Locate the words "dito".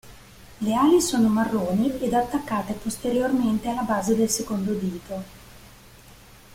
4.73-5.23